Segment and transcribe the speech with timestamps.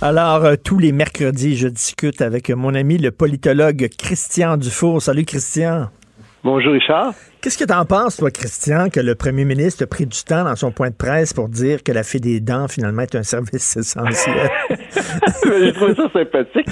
[0.00, 5.02] Alors, euh, tous les mercredis, je discute avec mon ami le politologue Christian Dufour.
[5.02, 5.88] Salut Christian.
[6.44, 7.14] Bonjour Richard.
[7.40, 10.42] Qu'est-ce que tu en penses, toi, Christian, que le premier ministre a pris du temps
[10.42, 13.22] dans son point de presse pour dire que la fée des dents, finalement, est un
[13.22, 14.50] service essentiel?
[15.44, 16.66] je trouve ça sympathique,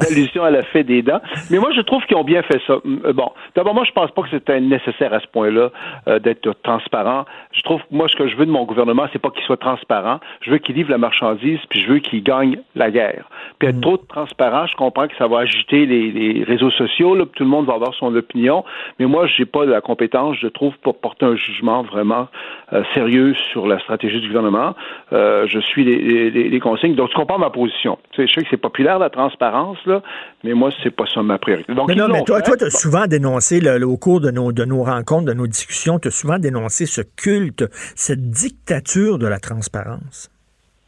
[0.00, 1.20] l'allusion à la fée des dents.
[1.50, 2.78] Mais moi, je trouve qu'ils ont bien fait ça.
[2.86, 5.70] Euh, bon, d'abord, moi, je pense pas que c'était nécessaire à ce point-là
[6.08, 7.26] euh, d'être transparent.
[7.52, 10.20] Je trouve, moi, ce que je veux de mon gouvernement, c'est pas qu'il soit transparent.
[10.40, 13.28] Je veux qu'il livre la marchandise, puis je veux qu'il gagne la guerre.
[13.58, 13.82] Puis être mm.
[13.82, 17.66] trop transparent, je comprends que ça va agiter les, réseaux sociaux, là, tout le monde
[17.66, 18.64] va avoir son opinion.
[18.98, 22.28] Mais moi, j'ai pas la compétence je trouve, pour porter un jugement vraiment
[22.72, 24.74] euh, sérieux sur la stratégie du gouvernement.
[25.12, 26.94] Euh, je suis les, consignes.
[26.94, 27.98] Donc, tu comprends ma position.
[28.12, 30.02] Tu sais, je sais que c'est populaire, la transparence, là,
[30.42, 31.72] mais moi, c'est pas ça ma priorité.
[31.74, 34.82] Donc, mais non, mais toi, tu as souvent dénoncé, au cours de nos, de nos
[34.82, 40.30] rencontres, de nos discussions, tu as souvent dénoncé ce culte, cette dictature de la transparence.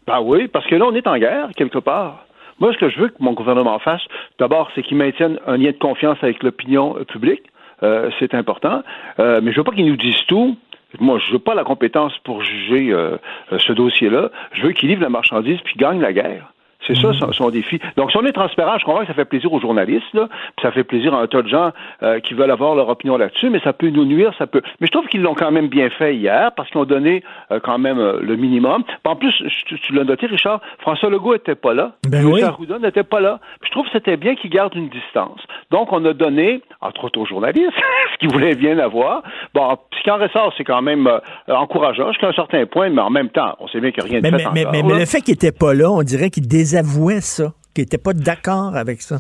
[0.07, 2.25] Ben oui, parce que là, on est en guerre, quelque part.
[2.61, 4.01] Moi, ce que je veux que mon gouvernement fasse,
[4.41, 7.43] d'abord, c'est qu'il maintienne un lien de confiance avec l'opinion publique.
[7.83, 8.83] Euh, c'est important.
[9.19, 10.57] Euh, mais je veux pas qu'ils nous disent tout.
[11.01, 13.19] Moi, je veux pas la compétence pour juger euh,
[13.59, 14.31] ce dossier-là.
[14.53, 16.53] Je veux qu'ils livrent la marchandise puis gagnent la guerre.
[16.87, 17.33] C'est ça mhm.
[17.33, 17.81] son, défi.
[17.97, 20.63] Donc, si on est transparent, je comprends que ça fait plaisir aux journalistes, là, puis
[20.63, 23.51] ça fait plaisir à un tas de gens euh, qui veulent avoir leur opinion là-dessus,
[23.51, 24.63] mais ça peut nous nuire, ça peut.
[24.81, 27.59] Mais je trouve qu'ils l'ont quand même bien fait hier, parce qu'ils ont donné euh,
[27.63, 28.85] quand même euh, le minimum.
[29.05, 29.35] en plus,
[29.67, 31.93] tu, l'as noté, Richard, François Legault n'était pas là.
[32.09, 32.43] Ben oui.
[32.43, 33.41] Arruda n'était pas là.
[33.65, 35.41] je trouve que c'était bien qu'ils gardent une distance.
[35.71, 37.73] Donc, on a donné, entre autres aux journalistes,
[38.13, 39.23] ce qu'ils voulaient bien avoir.
[39.53, 41.09] Bon, ce qui en ressort, c'est quand même
[41.49, 44.13] encourageant jusqu'à un certain point, mais en même temps, on sait bien qu'il n'y a
[44.13, 46.47] rien de mais, fait mais, mais, le fait qu'il n'était pas là, on dirait qu'il
[46.83, 49.19] désavouait ça, qu'il n'était pas d'accord avec ça?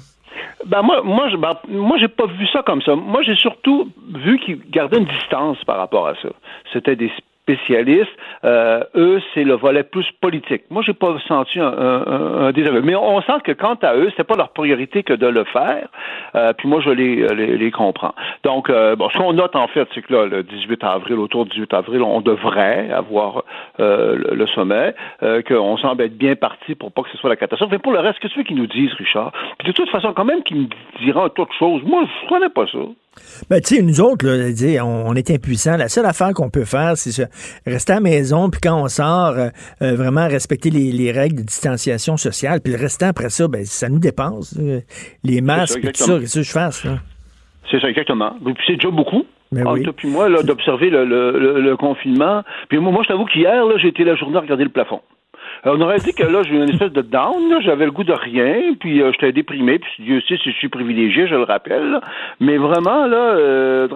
[0.66, 2.94] Ben moi, moi, je, ben, moi, j'ai pas vu ça comme ça.
[2.94, 6.28] Moi, j'ai surtout vu qu'il gardait une distance par rapport à ça.
[6.72, 7.10] C'était des
[7.48, 8.10] spécialistes.
[8.44, 10.62] Euh, eux, c'est le volet plus politique.
[10.70, 12.52] Moi, j'ai pas senti un, un.
[12.82, 15.88] Mais on sent que quant à eux, c'est pas leur priorité que de le faire.
[16.34, 17.26] Euh, puis moi, je les,
[17.56, 18.14] les comprends.
[18.44, 21.44] Donc, euh, bon, ce qu'on note en fait, c'est que là, le 18 avril, autour
[21.46, 23.44] du 18 avril, on devrait avoir
[23.80, 27.36] euh, le, sommet, euh, qu'on semble être bien parti pour pas que ce soit la
[27.36, 27.70] catastrophe.
[27.72, 29.32] Mais pour le reste, qu'est-ce qu'ils nous disent, Richard?
[29.58, 30.66] Puis de toute façon, quand même qu'ils me
[31.00, 31.82] diront autre chose.
[31.84, 32.78] Moi, je connais pas ça.
[33.50, 35.76] Ben, tu sais, nous autres, là, on, est impuissants.
[35.76, 37.28] La seule affaire qu'on peut faire, c'est
[37.66, 39.48] rester à la maison, puis quand on sort, euh,
[39.82, 42.60] euh, vraiment respecter les, règles de distanciation sociale.
[42.62, 44.58] Puis le restant, après ça, ben, ça nous dépense.
[45.24, 46.86] Les masques, tout ça, qu'est-ce que je fasse?
[47.70, 48.34] C'est ça, exactement.
[48.44, 49.24] Puis c'est déjà beaucoup.
[49.50, 49.86] Mais ben oui.
[49.96, 52.42] puis moi, d'observer le, confinement.
[52.68, 55.00] Puis moi, moi je t'avoue qu'hier, j'ai été la journée à regarder le plafond.
[55.66, 58.04] Euh, on aurait dit que là, j'ai eu une espèce de down, j'avais le goût
[58.04, 61.42] de rien, puis euh, j'étais déprimé, puis Dieu sait si je suis privilégié, je le
[61.42, 62.00] rappelle.
[62.40, 63.88] Mais vraiment, là, euh,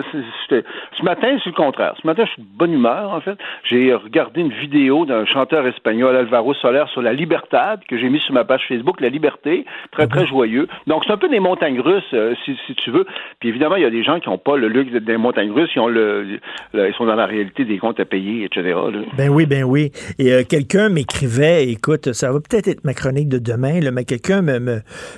[0.00, 1.94] ce matin, c'est le contraire.
[2.00, 3.36] Ce matin, je suis de bonne humeur, en fait.
[3.64, 8.20] J'ai regardé une vidéo d'un chanteur espagnol, Alvaro Soler, sur la Libertad, que j'ai mis
[8.20, 10.28] sur ma page Facebook, La Liberté, très, très mhm.
[10.28, 10.68] joyeux.
[10.86, 12.14] Donc, c'est un peu des montagnes russes,
[12.44, 13.06] si, si, tu veux.
[13.40, 15.70] Puis évidemment, il y a des gens qui n'ont pas le luxe des montagnes russes,
[15.74, 16.38] ils, ont le,
[16.74, 18.74] ils sont dans la réalité des comptes à payer, etc.
[19.16, 19.90] Ben oui, ben oui.
[20.18, 24.42] Et quelqu'un, mais m'écrivait, écoute, ça va peut-être être ma chronique de demain, mais quelqu'un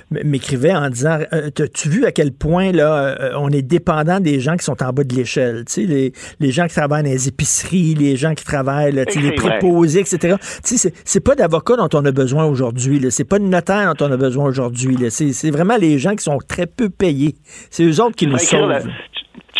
[0.09, 4.39] m'écrivait en disant euh, As-tu vu à quel point là, euh, on est dépendant des
[4.39, 5.65] gens qui sont en bas de l'échelle?
[5.65, 9.31] Tu sais, les, gens qui travaillent dans les épiceries, les gens qui travaillent, là, les
[9.33, 10.37] préposés, etc.
[10.63, 13.05] Tu sais, c'est pas d'avocats dont on a besoin aujourd'hui.
[13.09, 14.97] C'est pas de notaire dont on a besoin aujourd'hui.
[15.09, 17.35] C'est vraiment les gens qui sont très peu payés.
[17.69, 18.87] C'est eux autres qui nous sauvent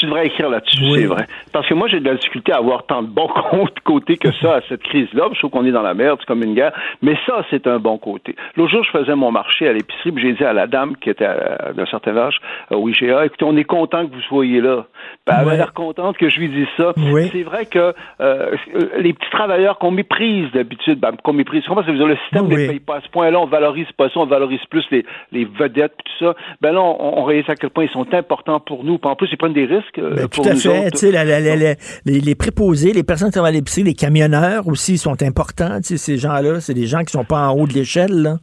[0.02, 1.28] tu devrais écrire là-dessus, c'est vrai.
[1.54, 3.30] Parce que moi, j'ai de la difficulté à avoir tant de bons
[3.84, 5.30] côtés que ça à cette crise-là.
[5.32, 6.74] Je trouve qu'on est dans la merde, c'est comme une guerre.
[7.04, 8.36] Mais ça, c'est un bon côté.
[8.58, 11.28] L'autre jour, je faisais mon marché à l'épicerie, j'ai dit à la dame qui était
[11.76, 12.38] d'un certain âge
[12.72, 14.86] au IGA, écoutez, on est content que vous soyez là.
[15.28, 16.94] Ben, elle avait l'air contente que je lui dise ça.
[17.32, 18.56] C'est vrai que euh,
[18.97, 22.47] les petits travailleurs qu'on méprise d'habitude, ben, qu'on méprise, comment ça veut dire, le système
[22.47, 25.06] ne les paye pas à ce point-là, on valorise pas ça, on valorise plus les,
[25.32, 26.36] les vedettes, tout ça.
[26.62, 29.00] Ben là, on, on réalise à quel point ils sont importants pour nous.
[29.04, 31.76] en plus, ils prennent des risques ben, tout à fait.
[32.05, 35.79] les, préposés, les personnes qui travaillent à l'épicerie, les camionneurs aussi sont importants.
[35.82, 38.38] Ces gens-là, c'est des gens qui sont pas en haut de l'échelle.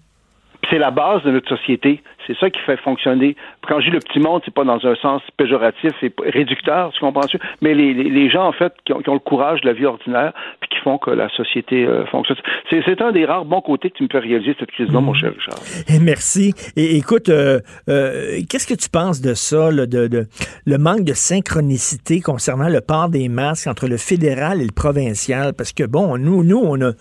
[0.71, 2.03] C'est la base de notre société.
[2.29, 3.37] C'est ça qui fait fonctionner.
[3.67, 7.01] Quand je dis le petit monde, c'est pas dans un sens péjoratif et réducteur, tu
[7.01, 7.39] comprends-tu?
[7.63, 10.69] Mais les, les, gens, en fait, qui ont, le courage de la vie ordinaire, puis
[10.69, 12.37] qui font que la société euh, fonctionne.
[12.69, 15.33] C'est un des rares bons côtés que tu me fais réaliser cette crise-là, mon cher
[15.33, 15.59] Richard.
[15.89, 16.53] Et merci.
[16.77, 20.27] Et écoute, euh, euh, qu'est-ce que tu penses de ça, de, de,
[20.67, 25.55] le manque de synchronicité concernant le port des masques entre le fédéral et le provincial?
[25.57, 26.93] Parce que bon, nous, nous, on a,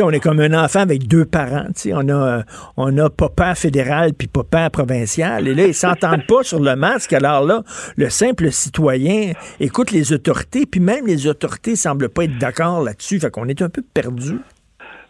[0.00, 1.66] on est comme un enfant avec deux parents.
[1.92, 2.42] On a,
[2.76, 7.12] on a papa fédéral puis papa Et là, ils s'entendent pas sur le masque.
[7.12, 7.62] Alors là,
[7.96, 13.20] le simple citoyen écoute les autorités, puis même les autorités semblent pas être d'accord là-dessus.
[13.20, 14.38] Fait qu'on est un peu perdu.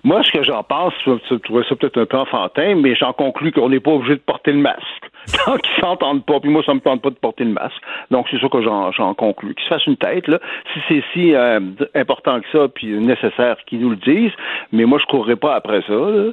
[0.04, 3.50] Moi, ce que j'en pense, je trouvais ça peut-être un peu enfantin, mais j'en conclus
[3.50, 5.10] qu'on n'est pas obligé de porter le masque.
[5.44, 7.80] tant qu'ils s'entendent pas, puis moi, ça me tente pas de porter le masque.
[8.10, 9.54] Donc, c'est ça que j'en, j'en conclus.
[9.54, 10.38] Qu'ils se fassent une tête, là.
[10.72, 11.60] Si c'est si euh,
[11.94, 14.32] important que ça, puis nécessaire qu'ils nous le disent,
[14.72, 15.92] mais moi, je courrais pas après ça.
[15.92, 16.32] Euh,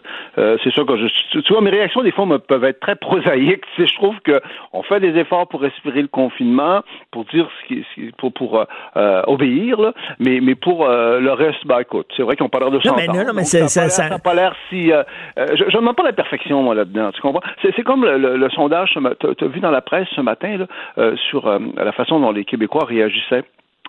[0.63, 1.39] c'est ça que je...
[1.39, 3.63] Tu vois, mes réactions, des fois, me, peuvent être très prosaïques.
[3.75, 4.39] Tu sais, je trouve que
[4.71, 6.81] on fait des efforts pour respirer le confinement,
[7.11, 8.11] pour dire ce qui...
[8.17, 8.65] pour, pour
[8.97, 9.93] euh, obéir, là.
[10.19, 13.25] Mais, mais pour le reste, bah, écoute, c'est vrai qu'on parle de non, mais non,
[13.25, 14.91] non, mais c'est, ça, ça, n'a pas l'air si...
[15.37, 17.41] je ne demande pas la perfection, moi, là-dedans, tu comprends?
[17.61, 20.65] C'est, c'est comme le sondage tu as vu dans la presse ce matin
[20.97, 23.43] euh, sur euh, la façon dont les Québécois réagissaient?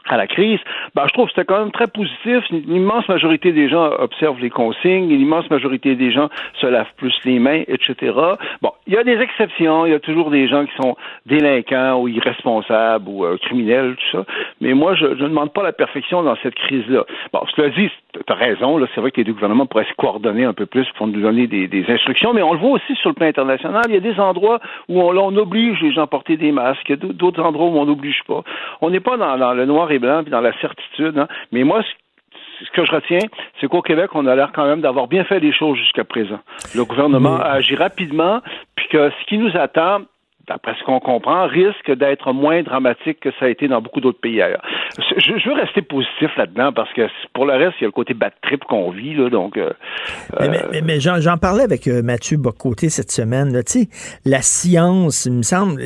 [0.09, 0.61] À la crise,
[0.95, 2.45] ben, je trouve que c'était quand même très positif.
[2.51, 6.29] Une immense majorité des gens observent les consignes, une immense majorité des gens
[6.61, 8.13] se lavent plus les mains, etc.
[8.61, 12.01] Bon, il y a des exceptions, il y a toujours des gens qui sont délinquants
[12.01, 14.25] ou irresponsables ou euh, criminels, tout ça.
[14.61, 17.05] Mais moi, je ne demande pas la perfection dans cette crise-là.
[17.33, 19.95] Bon, cela dit, tu as raison, là, c'est vrai que les deux gouvernements pourraient se
[19.95, 23.11] coordonner un peu plus pour nous donner des, instructions, mais on le voit aussi sur
[23.11, 23.83] le plan international.
[23.89, 26.89] Il y a des endroits où on, on oblige les gens à porter des masques,
[26.89, 28.43] il y a d'autres endroits où on n'oblige pas.
[28.81, 31.19] On n'est pas dans, dans le noir blanc, puis dans la certitude.
[31.19, 31.29] Hein.
[31.53, 31.83] Mais moi,
[32.61, 33.27] ce que je retiens,
[33.61, 36.41] c'est qu'au Québec, on a l'air quand même d'avoir bien fait les choses jusqu'à présent.
[36.75, 38.41] Le gouvernement a agi rapidement,
[38.77, 40.03] puis que ce qui nous attend,
[40.47, 44.21] d'après ce qu'on comprend, risque d'être moins dramatique que ça a été dans beaucoup d'autres
[44.21, 44.63] pays ailleurs.
[44.99, 48.15] Je, veux rester positif là-dedans parce que pour le reste, il y a le côté
[48.15, 49.15] bad trip qu'on vit.
[49.15, 49.73] Là, donc, euh,
[50.41, 53.53] mais, mais, j'en parlais avec euh, Mathieu Bocoté cette semaine.
[53.53, 53.63] Là,
[54.25, 55.81] la science, il me semble,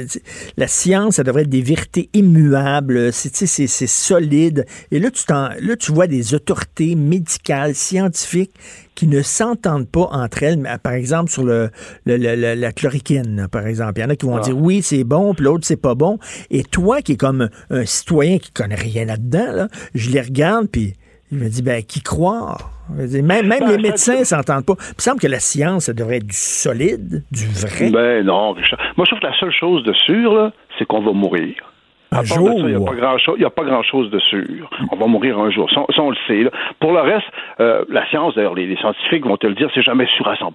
[0.56, 3.12] la science, ça devrait être des vérités immuables.
[3.12, 3.46] C'est
[3.86, 4.64] solide.
[4.90, 8.52] Et là tu, là, tu vois des autorités médicales, scientifiques
[8.98, 11.70] qui ne s'entendent pas entre elles, par exemple sur le,
[12.04, 13.92] la chloroquine, par exemple.
[14.00, 14.40] Il y en a qui vont ah.
[14.40, 16.18] dire oui, c'est bon, puis l'autre, c'est pas bon.
[16.50, 20.66] Et toi, qui es comme un citoyen qui connaît rien là-dedans, là, je les regarde,
[20.66, 20.94] puis
[21.30, 22.72] je me dis, ben, qui croire?
[22.90, 24.74] Même, même ben, les médecins s'entendent pas.
[24.80, 27.90] Il me semble que la science, ça devrait être du solide, du vrai.
[27.90, 28.80] Ben non, Richard.
[28.96, 31.54] Moi, je trouve que la seule chose de sûr, c'est qu'on va mourir.
[32.10, 32.50] Un jour.
[32.60, 34.70] Il n'y a pas grand-chose grand, grand chose de sûr.
[34.90, 35.70] On va mourir un jour.
[35.70, 36.50] Ça, on le sait.
[36.80, 37.26] Pour le reste,
[37.60, 40.52] euh, la science, d'ailleurs, les, scientifiques vont te le dire, c'est jamais sûr à 100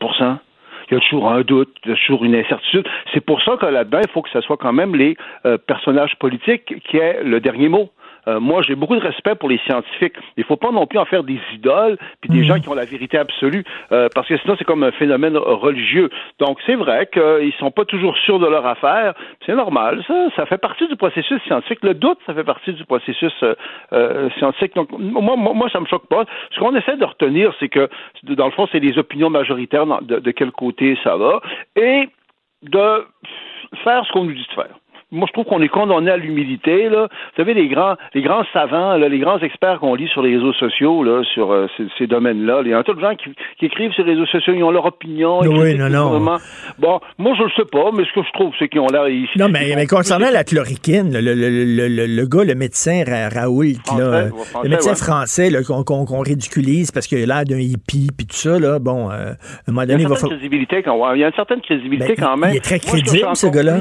[0.91, 2.85] il y a toujours un doute, il y a toujours une incertitude.
[3.13, 5.15] C'est pour ça que là-dedans, il faut que ce soit quand même les
[5.45, 7.89] euh, personnages politiques qui aient le dernier mot.
[8.27, 10.15] Euh, moi, j'ai beaucoup de respect pour les scientifiques.
[10.37, 12.43] Il ne faut pas non plus en faire des idoles, puis des hmm.
[12.43, 16.09] gens qui ont la vérité absolue, euh, parce que sinon, c'est comme un phénomène religieux.
[16.39, 19.13] Donc, c'est vrai qu'ils ne sont pas toujours sûrs de leur affaire.
[19.45, 20.27] C'est normal, ça.
[20.35, 21.79] Ça fait partie du processus scientifique.
[21.83, 23.33] Le doute, ça fait partie du processus
[23.93, 24.75] euh, scientifique.
[24.75, 26.25] Donc, moi, moi, ça me choque pas.
[26.51, 27.89] Ce qu'on essaie de retenir, c'est que,
[28.23, 31.41] dans le fond, c'est les opinions majoritaires de, de quel côté ça va,
[31.75, 32.09] et
[32.63, 33.05] de
[33.83, 34.75] faire ce qu'on nous dit de faire
[35.13, 36.89] moi, je trouve qu'on est condamné à l'humilité.
[36.89, 37.07] Là.
[37.07, 40.35] Vous savez, les grands, les grands savants, là, les grands experts qu'on lit sur les
[40.35, 41.67] réseaux sociaux, là, sur euh,
[41.97, 44.53] ces, domaines-là, il y a un tas de gens qui, écrivent sur les réseaux sociaux,
[44.55, 45.39] ils ont leur opinion.
[45.41, 46.19] Oui, non, non.
[46.79, 49.05] Bon, moi, je le sais pas, mais ce que je trouve, c'est qu'ils ont l'air...
[49.37, 54.29] Non, mais, mais concernant la chloroquine, le, le, le, le, gars, le médecin Raoul, là,
[54.63, 55.51] le médecin français
[55.85, 59.69] qu'on ridiculise parce qu'il a l'air d'un hippie, puis tout ça, là, bon, euh, à
[59.69, 61.15] un moment donné, il, va falloir...
[61.15, 62.51] Il y a une certaine crédibilité ben, quand même.
[62.51, 63.79] Il est très crédible, ce gars-là.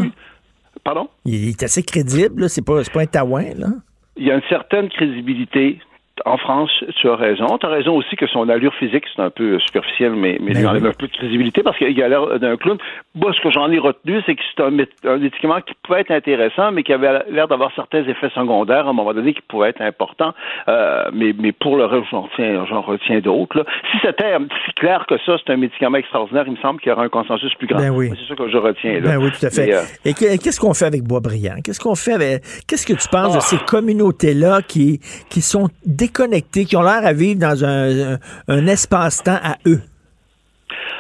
[0.85, 1.09] Pardon?
[1.25, 3.69] Il est assez crédible, c'est pas, pas un taouin, là.
[4.17, 5.79] Il y a une certaine crédibilité
[6.25, 7.47] en France, tu as raison.
[7.59, 10.63] Tu as raison aussi que son allure physique, c'est un peu superficiel, mais, mais il
[10.63, 12.79] ben enlève un peu de crédibilité parce qu'il a l'air d'un clown.
[13.15, 14.71] Moi, ce que j'en ai retenu, c'est que c'est un,
[15.19, 18.93] médicament qui pouvait être intéressant, mais qui avait l'air d'avoir certains effets secondaires à un
[18.93, 20.35] moment donné qui pouvaient être importants.
[20.69, 23.65] Euh, mais, mais pour le reste, j'en retiens, retiens d'autres.
[23.91, 26.93] Si c'était si clair que ça, c'est un médicament extraordinaire, il me semble qu'il y
[26.93, 27.79] aura un consensus plus grand.
[27.79, 28.11] Ben oui.
[28.11, 28.95] C'est ça que je retiens.
[28.95, 29.01] Là.
[29.01, 29.75] Ben oui, tout à fait.
[29.75, 31.57] Euh, Et qu'est-ce qu'on fait avec Boisbriand?
[31.65, 32.43] Qu'est-ce qu'on fait avec.
[32.67, 33.41] Qu'est-ce que tu penses de ah.
[33.41, 35.01] ces communautés-là qui,
[35.31, 35.69] qui sont
[36.03, 38.19] déconnectés, qui ont l'air à vivre dans un,
[38.49, 39.81] un, espace-temps à eux?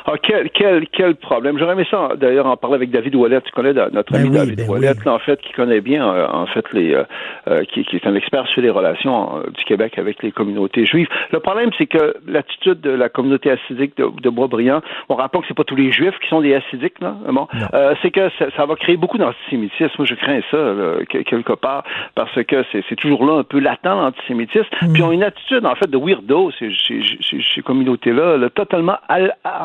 [0.07, 1.59] Ah, quel, quel, quel problème.
[1.59, 3.41] J'aurais aimé ça, d'ailleurs, en parler avec David Ouellet.
[3.43, 5.13] Tu connais notre Ben ami oui, David ben Ouellet, oui.
[5.13, 7.05] en fait, qui connaît bien, euh, en fait, les, euh,
[7.49, 10.87] euh, qui, qui est un expert sur les relations euh, du Québec avec les communautés
[10.87, 11.09] juives.
[11.31, 15.47] Le problème, c'est que l'attitude de la communauté hassidique de, de Boisbriand, on rappelle que
[15.49, 18.47] c'est pas tous les juifs qui sont des hassidiques, là, bon, euh, c'est que ça,
[18.57, 19.91] ça va créer beaucoup d'antisémitisme.
[19.99, 23.59] Moi, je crains ça, là, que- quelque part, parce que c'est toujours là un peu
[23.61, 24.67] latent, l'antisémitisme.
[24.81, 28.51] Puis ils ont une attitude, en fait, de weirdo, ces, ces, ces, ces communautés-là, là,
[28.51, 28.97] totalement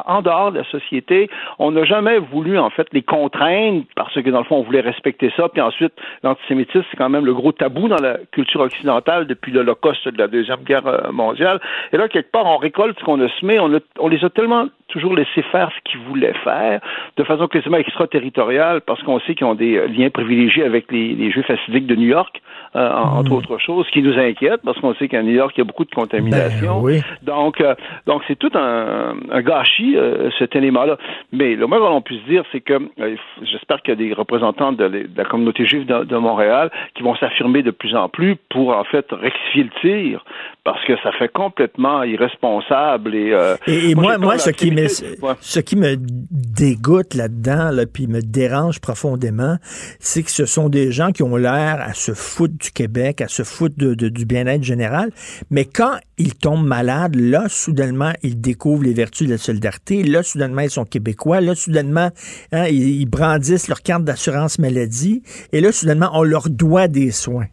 [0.06, 1.30] en dehors de la société.
[1.60, 4.82] On n'a jamais voulu, en fait, les contraindre parce que, dans le fond, on voulait
[4.92, 5.44] respecter ça.
[5.54, 5.94] Puis ensuite,
[6.24, 10.28] l'antisémitisme, c'est quand même le gros tabou dans la culture occidentale depuis l'Holocauste de la
[10.28, 11.60] Deuxième Guerre euh, mondiale.
[11.94, 13.60] Et là, quelque part, on récolte ce qu'on a semé.
[13.60, 16.80] On, a- on les a tellement toujours laissé faire ce qu'ils voulaient faire,
[17.18, 21.14] de façon quasiment extraterritoriale, parce qu'on sait qu'ils ont des euh, liens privilégiés avec les,
[21.14, 22.42] les Juifs hassidiques de New York,
[22.76, 25.54] euh, en- entre autres choses, ce qui nous inquiète, parce qu'on sait qu'à New York,
[25.56, 26.76] il y a beaucoup de contamination.
[26.80, 27.02] Ben oui.
[27.22, 30.98] Donc, euh, donc c'est tout un, un gâchis, euh, cet élément-là.
[31.32, 33.16] Mais le moins que l'on puisse dire, c'est que euh,
[33.52, 36.72] j'espère qu'il y a des représentants de, la- de la communauté juive de, de Montréal
[36.96, 40.26] qui vont s'affirmer de plus en plus pour, en fait, rectifier le tir,
[40.64, 43.16] parce que ça fait complètement irresponsable.
[43.16, 44.88] Et, euh, Et, et moi, moi, ce qui me,
[45.42, 45.96] ce qui me
[46.32, 49.56] dégoûte là-dedans, là, puis me dérange profondément,
[50.00, 53.28] c'est que ce sont des gens qui ont l'air à se foutre du Québec, à
[53.28, 55.10] se foutre de- de- du bien-être général,
[55.50, 60.24] mais quand ils tombent malades, là, soudainement, ils découvrent les vertus de la solidarité, là,
[60.24, 62.10] soudainement, ils sont québécois, là, soudainement,
[62.52, 67.46] hein, ils, brandissent leur carte d'assurance maladie, et là, soudainement, on leur doit des soins.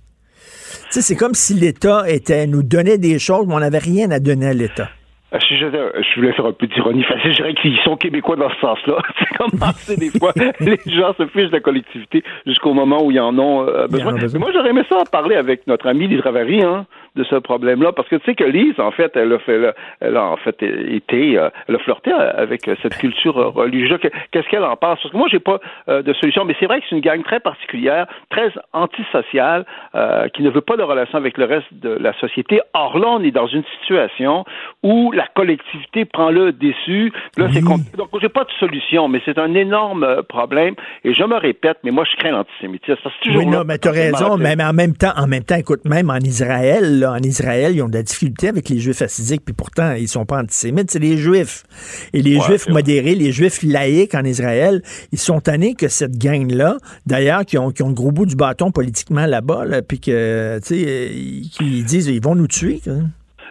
[0.90, 4.10] Tu sais, c'est comme si l'État était nous donnait des choses, mais on n'avait rien
[4.10, 4.88] à donner à l'État.
[5.32, 8.36] Ah, Si je, je voulais faire un peu d'ironie facile, je dirais qu'ils sont québécois
[8.36, 8.98] dans ce sens-là.
[9.18, 13.10] C'est comme c'est des fois, les gens se fichent de la collectivité jusqu'au moment où
[13.10, 14.12] ils en ont euh, Ils en besoin.
[14.14, 14.38] ont besoin.
[14.38, 17.36] Mais moi, j'aurais aimé ça en parler avec notre amie Lise Ravary, hein, de ce
[17.36, 20.16] problème-là, parce que tu sais que Lise, en fait, elle a fait, elle a, elle
[20.16, 23.98] a en fait été, euh, elle a flirté avec euh, cette culture euh, religieuse.
[24.00, 24.98] Que- Qu'est-ce qu'elle en pense?
[25.00, 27.22] Parce que moi, j'ai pas euh, de solution, mais c'est vrai que c'est une gang
[27.22, 31.90] très particulière, très antisociale, euh, qui ne veut pas de relation avec le reste de
[31.90, 32.60] la société.
[32.74, 34.44] Or là, on est dans une situation
[34.82, 37.12] où la collectivité prend le dessus.
[37.36, 37.96] Là, c'est compliqué.
[37.96, 40.74] Donc, j'ai pas de solution, mais c'est un énorme euh, problème.
[41.04, 42.96] Et je me répète, mais moi, je crains l'antisémitisme.
[43.22, 46.10] c'est Oui, non, mais forcément, raison, mais en même temps, en même temps, écoute, même
[46.10, 49.54] en Israël, là, en Israël, ils ont de la difficulté avec les Juifs hassidiques, puis
[49.54, 51.64] pourtant, ils sont pas antisémites, c'est les Juifs.
[52.12, 54.82] Et les Ouais, Juifs modérés, les Juifs laïcs en Israël,
[55.12, 58.36] ils sont tannés que cette gang-là, d'ailleurs, qui ont, qui ont le gros bout du
[58.36, 61.08] bâton politiquement là-bas, là, puis que, tu sais, euh,
[61.52, 62.80] qui disent, ils vont nous tuer.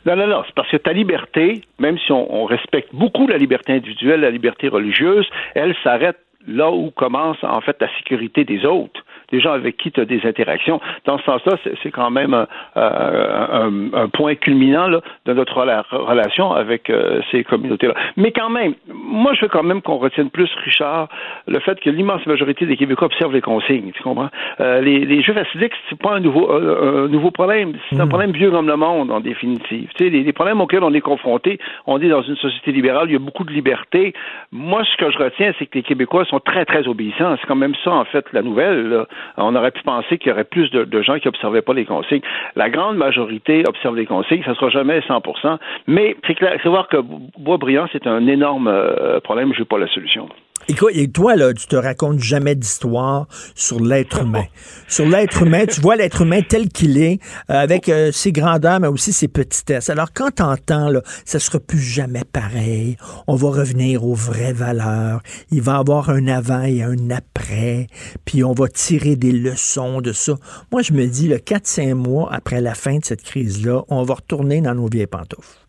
[0.05, 3.37] Non, non, non, c'est parce que ta liberté, même si on, on respecte beaucoup la
[3.37, 6.17] liberté individuelle, la liberté religieuse, elle s'arrête
[6.47, 9.02] là où commence en fait la sécurité des autres,
[9.33, 10.79] des gens avec qui tu as des interactions.
[11.05, 12.47] Dans ce sens-là, c'est- quand même un,
[12.77, 17.93] euh, un- un point culminant là, de notre rela- relation avec euh, ces communautés-là.
[18.17, 21.07] Mais quand même, moi, je veux quand même qu'on retienne plus, Richard,
[21.47, 23.91] le fait que l'immense majorité des Québécois observent les consignes.
[23.95, 24.29] Tu comprends?
[24.59, 27.73] Euh, les, les Juifs hassidiques, c'est pas un nouveau, euh, un nouveau problème.
[27.89, 29.89] C'est un problème vieux comme le monde, en définitive.
[29.95, 33.05] Tu sais, les, les problèmes auxquels on est confronté, on est dans une société libérale,
[33.09, 34.13] il y a beaucoup de liberté.
[34.51, 37.35] Moi, ce que je retiens, c'est que les Québécois sont très, très obéissants.
[37.39, 38.89] C'est quand même ça, en fait, la nouvelle.
[38.89, 39.05] là.
[39.37, 42.21] On aurait pu penser qu'il y aurait plus de, gens qui observaient pas les consignes.
[42.55, 44.43] La grande majorité observe les consignes.
[44.43, 46.97] Ça sera jamais 100% Mais c'est clair, c'est voir que
[47.37, 49.53] Boisbriand, c'est un énorme euh, problème.
[49.53, 50.29] Je n'ai pas la solution.
[50.69, 54.45] Écoute, et toi, là, tu te racontes jamais d'histoire sur l'être humain.
[54.87, 58.79] sur l'être humain, tu vois l'être humain tel qu'il est, euh, avec euh, ses grandeurs,
[58.79, 59.89] mais aussi ses petitesses.
[59.89, 62.95] Alors, quand t'entends, là, ça sera plus jamais pareil,
[63.27, 67.87] on va revenir aux vraies valeurs, il va y avoir un avant et un après,
[68.23, 70.35] puis on va tirer des leçons de ça.
[70.71, 74.13] Moi, je me dis, le 4-5 mois après la fin de cette crise-là, on va
[74.13, 75.59] retourner dans nos vieilles pantoufles.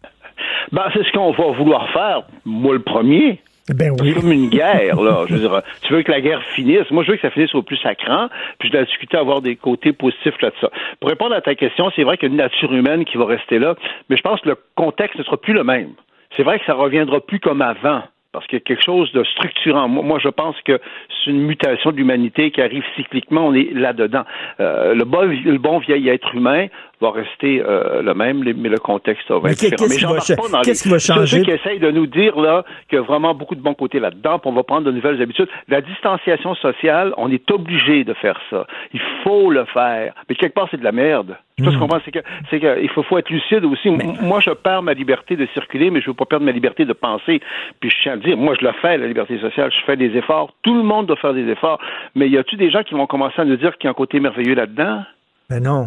[0.70, 2.22] Ben, c'est ce qu'on va vouloir faire.
[2.44, 3.40] Moi, le premier.
[3.72, 4.14] Ben C'est oui.
[4.14, 5.24] comme une guerre, là.
[5.28, 6.90] Je veux dire, tu veux que la guerre finisse?
[6.90, 8.28] Moi, je veux que ça finisse au plus sacrant,
[8.58, 10.66] puis je dois discuter, avoir des côtés positifs là-dessus.
[11.00, 13.24] Pour répondre à ta question, c'est vrai qu'il y a une nature humaine qui va
[13.24, 13.74] rester là,
[14.10, 15.92] mais je pense que le contexte ne sera plus le même.
[16.36, 18.02] C'est vrai que ça reviendra plus comme avant.
[18.32, 19.86] Parce qu'il y a quelque chose de structurant.
[19.86, 23.46] Moi, je pense que c'est une mutation de l'humanité qui arrive cycliquement.
[23.46, 24.24] On est là-dedans.
[24.58, 26.66] Euh, le bon vieil être humain
[27.00, 29.76] va rester euh, le même, mais le contexte va Mais être différent.
[29.76, 31.38] qu'est-ce qui va j'embarque cha- pas dans les- qu'est-ce qui va changer?
[31.38, 33.98] Ceux qui essayent de nous dire là qu'il y a vraiment beaucoup de bons côtés
[34.00, 35.48] là-dedans, puis on va prendre de nouvelles habitudes.
[35.68, 38.66] La distanciation sociale, on est obligé de faire ça.
[38.92, 40.14] Il faut le faire.
[40.28, 41.36] Mais quelque part, c'est de la merde.
[41.56, 42.18] Je sais pas ce qu'on pense, c'est que
[42.50, 43.86] c'est que il faut, faut être lucide aussi.
[43.88, 46.84] M- Moi, je perds ma liberté de circuler, mais je veux pas perdre ma liberté
[46.84, 47.40] de penser.
[47.78, 49.70] Puis je tiens à dire, moi, je le fais, la liberté sociale.
[49.70, 50.52] Je fais des efforts.
[50.62, 51.78] Tout le monde doit faire des efforts.
[52.16, 53.94] Mais y a-tu des gens qui vont commencer à nous dire qu'il y a un
[53.94, 55.02] côté merveilleux là-dedans?
[55.48, 55.86] Ben non.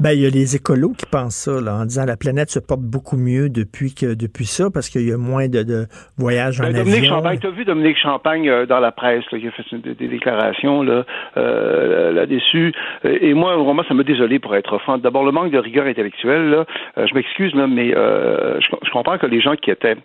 [0.00, 2.60] Ben, il y a les écolos qui pensent ça, là, en disant la planète se
[2.60, 6.60] porte beaucoup mieux depuis que depuis ça, parce qu'il y a moins de, de voyages
[6.60, 7.16] en Ben, Dominique avion.
[7.16, 10.08] Champagne, t'as vu Dominique Champagne euh, dans la presse là, qui a fait des, des
[10.08, 11.04] déclarations là,
[11.36, 12.72] euh, là-dessus.
[13.04, 14.98] Euh, Et moi, vraiment, ça m'a désolé pour être offrant.
[14.98, 16.48] D'abord, le manque de rigueur intellectuelle.
[16.50, 16.64] Là,
[16.96, 19.96] euh, je m'excuse, là, mais je, je comprends que les gens qui étaient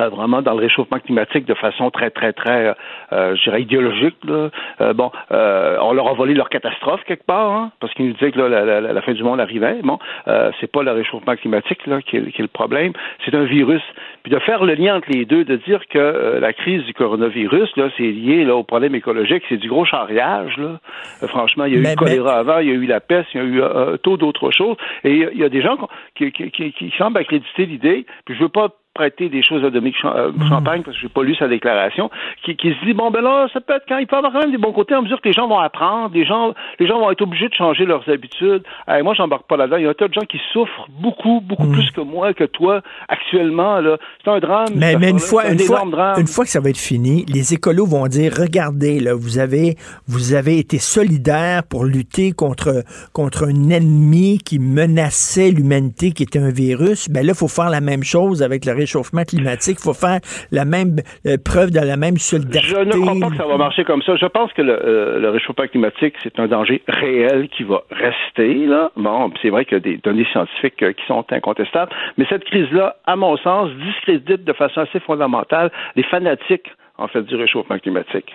[0.00, 2.74] euh, vraiment dans le réchauffement climatique de façon très, très, très,
[3.12, 4.16] euh, je dirais, idéologique.
[4.24, 4.50] Là.
[4.80, 8.12] Euh, bon, euh, on leur a volé leur catastrophe quelque part, hein, parce qu'ils nous
[8.14, 9.78] disaient que là, la, la, la fin du monde arrivait.
[9.82, 12.92] Bon, euh, c'est pas le réchauffement climatique là, qui, est, qui est le problème,
[13.24, 13.82] c'est un virus.
[14.22, 16.94] Puis de faire le lien entre les deux, de dire que euh, la crise du
[16.94, 20.56] coronavirus, là, c'est lié là, au problème écologique, c'est du gros charriage.
[20.58, 20.78] Là.
[21.22, 23.00] Euh, franchement, il y a eu Mais- le choléra avant, il y a eu la
[23.00, 24.76] peste, il y a eu euh, taux d'autres choses.
[25.04, 25.76] Et il y a- il y, a des gens
[26.14, 29.70] qui, qui, qui, qui semblent accréditer l'idée, puis je veux pas prêter des choses à
[29.70, 30.48] Dominique euh, Mm.
[30.48, 32.10] Champagne parce que j'ai pas lu sa déclaration,
[32.44, 34.40] qui, qui se dit bon ben là, ça peut être quand il peut avoir quand
[34.40, 36.98] même des bons côtés en mesure que les gens vont apprendre, les gens, les gens
[36.98, 38.62] vont être obligés de changer leurs habitudes.
[38.88, 39.76] Eh, moi, j'embarque pas là-dedans.
[39.78, 41.72] Il y a un tas de gens qui souffrent beaucoup, beaucoup Mm.
[41.72, 43.80] plus que moi, que toi, actuellement.
[43.80, 44.68] Là, c'est un drame.
[44.74, 46.20] Mais, mais une fois, un une fois, drame.
[46.20, 49.76] une fois que ça va être fini, les écolos vont dire regardez là, vous avez
[50.06, 56.38] vous avez été solidaire pour lutter contre contre un ennemi qui menaçait l'humanité, qui était
[56.38, 57.08] un virus.
[57.08, 59.78] Ben là, il faut faire la même chose avec le réchauffement climatique.
[59.80, 60.20] Il faut faire
[60.50, 60.96] la même
[61.26, 62.68] euh, preuve de la même solidarité.
[62.68, 64.16] Je ne crois pas que ça va marcher comme ça.
[64.16, 68.66] Je pense que le, euh, le réchauffement climatique, c'est un danger réel qui va rester.
[68.66, 68.90] Là.
[68.96, 72.44] Bon, c'est vrai qu'il y a des données scientifiques euh, qui sont incontestables, mais cette
[72.44, 77.78] crise-là, à mon sens, discrédite de façon assez fondamentale les fanatiques, en fait, du réchauffement
[77.78, 78.30] climatique.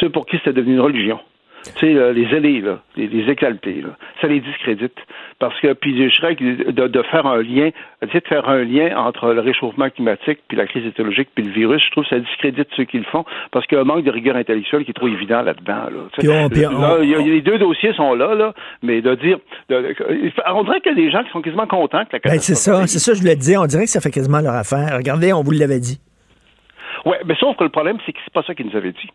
[0.00, 1.18] Ceux pour qui c'était devenu une religion.
[1.64, 3.90] Tu sais, les ailés, là, les, les exaltés, là,
[4.20, 4.96] ça les discrédite.
[5.38, 7.70] Parce que, puis je dirais que de, de faire un lien,
[8.02, 11.82] de faire un lien entre le réchauffement climatique, puis la crise écologique, puis le virus,
[11.84, 14.04] je trouve que ça discrédite ceux qui le font, parce qu'il y a un manque
[14.04, 15.88] de rigueur intellectuelle qui est trop évident là-dedans.
[15.90, 16.08] Là,
[16.68, 19.38] là, les deux dossiers sont là, là, mais de dire...
[19.68, 19.94] de-
[20.52, 22.54] on dirait qu'il y a des gens qui sont quasiment contents que la Ben, c'est
[22.54, 23.56] ça, c'est ça, je le disais.
[23.56, 24.96] On dirait que ça fait quasiment leur affaire.
[24.96, 26.00] Regardez, on vous l'avait dit.
[27.04, 29.08] Ouais, mais sauf que le problème, c'est que c'est pas ça qu'ils nous avaient dit.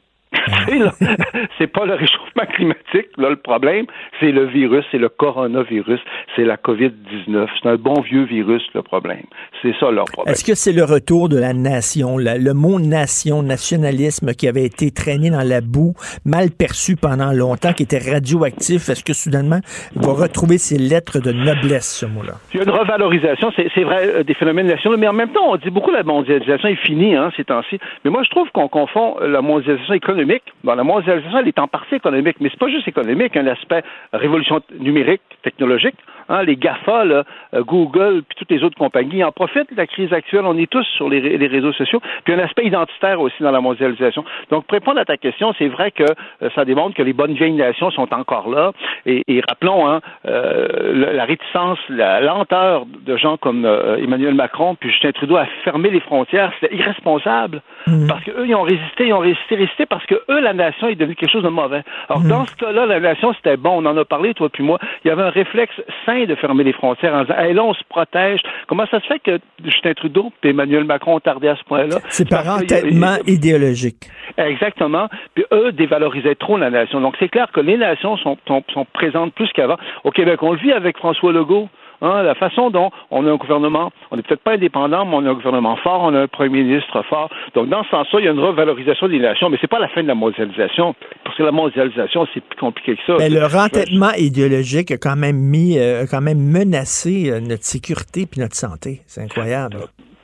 [1.57, 3.85] C'est pas le réchauffement climatique, là, le problème,
[4.19, 5.99] c'est le virus, c'est le coronavirus,
[6.35, 7.47] c'est la COVID-19.
[7.61, 9.23] C'est un bon vieux virus, le problème.
[9.61, 10.33] C'est ça leur problème.
[10.33, 14.65] Est-ce que c'est le retour de la nation, la- le mot nation, nationalisme qui avait
[14.65, 15.93] été traîné dans la boue,
[16.25, 19.59] mal perçu pendant longtemps, qui était radioactif, est-ce que soudainement
[19.95, 22.33] il va retrouver ses lettres de noblesse, ce mot-là?
[22.53, 25.49] Il y a une revalorisation, c'est vrai, euh, des phénomènes nationaux, mais en même temps,
[25.51, 27.79] on dit beaucoup la mondialisation est finie hein, ces temps-ci.
[28.03, 30.36] Mais moi, je trouve qu'on confond la mondialisation économique.
[30.63, 33.83] La mondialisation, elle est en partie économique, mais c'est pas juste économique, un aspect
[34.13, 35.95] révolution numérique, technologique.
[36.29, 39.87] Hein, les GAFA, là, euh, Google, puis toutes les autres compagnies en profitent de la
[39.87, 40.43] crise actuelle.
[40.45, 42.01] On est tous sur les, ré- les réseaux sociaux.
[42.23, 44.25] Puis un aspect identitaire aussi dans la mondialisation.
[44.51, 47.33] Donc, pour répondre à ta question, c'est vrai que euh, ça démontre que les bonnes
[47.33, 48.71] vieilles nations sont encore là.
[49.05, 54.75] Et, et rappelons hein, euh, la réticence, la lenteur de gens comme euh, Emmanuel Macron
[54.75, 57.61] puis Justin Trudeau à fermer les frontières, c'était irresponsable.
[58.07, 60.95] Parce qu'eux, ils ont résisté, ils ont résisté, résisté parce que eux, la nation est
[60.95, 61.83] devenue quelque chose de mauvais.
[62.09, 63.81] Alors, dans ce cas-là, la nation, c'était bon.
[63.81, 64.77] On en a parlé, toi puis moi.
[65.05, 65.73] Il y avait un réflexe
[66.05, 68.39] sain de fermer les frontières en disant, hey, là, on se protège.
[68.67, 71.99] Comment ça se fait que Justin Trudeau et Emmanuel Macron ont tardé à ce point-là?
[72.09, 74.09] C'est par entêtement idéologique.
[74.37, 75.07] Exactement.
[75.35, 77.01] Puis eux dévalorisaient trop la nation.
[77.01, 79.77] Donc c'est clair que les nations sont, sont, sont présentes plus qu'avant.
[80.03, 81.69] Au Québec, on le vit avec François Legault.
[82.01, 85.25] Hein, la façon dont on a un gouvernement, on n'est peut-être pas indépendant, mais on
[85.25, 87.29] a un gouvernement fort, on a un premier ministre fort.
[87.55, 89.87] Donc, dans ce sens-là, il y a une revalorisation des nations, mais c'est pas la
[89.87, 93.13] fin de la mondialisation, parce que la mondialisation, c'est plus compliqué que ça.
[93.17, 97.63] Mais C'est- le rentêtement idéologique a quand même mis, euh, quand même menacé euh, notre
[97.63, 99.01] sécurité puis notre santé.
[99.07, 99.77] C'est incroyable.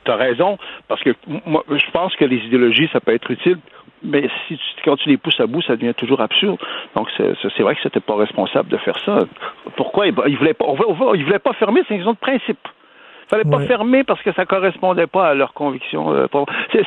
[0.04, 1.10] T'as raison, parce que
[1.46, 3.56] moi, je pense que les idéologies, ça peut être utile,
[4.04, 6.58] mais si tu, quand tu les pousses à bout, ça devient toujours absurde.
[6.94, 9.20] Donc, c'est vrai que c'était pas responsable de faire ça.
[9.76, 10.06] Pourquoi?
[10.06, 12.18] Ils il voulaient pas, on va- on ils voulaient pas fermer, c'est une question de
[12.18, 12.58] principe.
[13.24, 13.66] Il fallait pas Ouais.
[13.66, 16.12] fermer parce que ça correspondait pas à leurs convictions.
[16.12, 16.26] euh,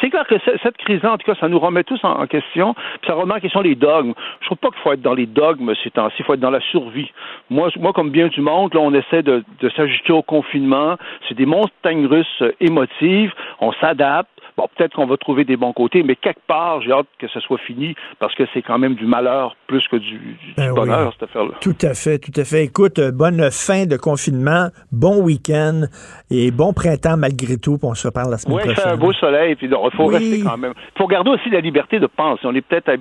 [0.01, 2.27] C'est clair que ce- cette crise-là, en tout cas, ça nous remet tous en, en
[2.27, 2.73] question.
[2.73, 4.13] Puis ça remet en question les dogmes.
[4.41, 6.15] Je trouve pas qu'il faut être dans les dogmes ces temps-ci.
[6.19, 7.11] Il faut être dans la survie.
[7.49, 10.97] Moi, moi comme bien du monde, là, on essaie de, de s'ajuster au confinement.
[11.27, 13.31] C'est des montagnes russes euh, émotives.
[13.59, 14.29] On s'adapte.
[14.55, 17.39] Bon, peut-être qu'on va trouver des bons côtés, mais quelque part, j'ai hâte que ce
[17.41, 20.19] soit fini parce que c'est quand même du malheur plus que du,
[20.57, 20.75] Ben oui.
[20.75, 21.51] bonheur, cette affaire-là.
[21.61, 22.63] Tout à fait, tout à fait.
[22.63, 25.81] Écoute, euh, bonne fin de confinement, bon week-end
[26.29, 28.93] et bon printemps malgré tout, puis on se reparle la semaine Oui, il fait prochaine.
[28.93, 30.15] un beau soleil, puis il faut Oui.
[30.17, 30.73] rester quand même.
[30.77, 32.41] Il faut garder aussi la liberté de penser.
[32.45, 32.91] On est peut-être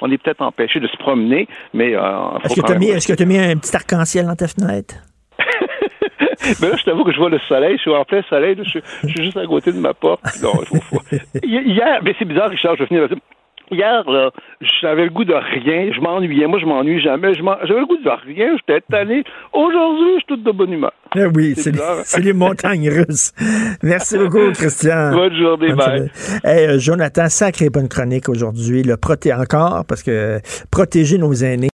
[0.00, 2.66] on est peut-être empêché de se promener, mais euh, Est-ce que
[3.14, 4.94] tu as mis, un petit arc-en-ciel dans ta fenêtre?
[6.60, 8.68] Mais là, je t'avoue que je vois le soleil, je suis en plein soleil, je,
[8.68, 10.20] suis- je suis juste à côté de ma porte.
[10.42, 11.02] Non, il faut, faut-
[11.42, 13.20] Hi- Hier, mais c'est bizarre, Richard, je vais finir là-dessus.
[13.70, 14.30] Hier, là,
[14.80, 15.92] j'avais le goût de rien.
[15.92, 16.46] Je m'ennuyais.
[16.46, 17.34] Moi, je m'ennuie jamais.
[17.34, 18.56] J'avais le goût de rien.
[18.56, 19.24] J'étais tanné.
[19.52, 20.92] Aujourd'hui, je suis toute de bonne humeur.
[21.14, 22.20] Ah oui, c'est les, hein?
[22.20, 23.32] les, montagnes russes.
[23.82, 25.12] Merci beaucoup, Christian.
[25.12, 26.10] Bonne journée, bye.
[26.44, 28.82] Hey, euh, Jonathan, sacré bonne chronique aujourd'hui.
[28.82, 31.64] Le proté encore, parce que protéger nos aînés.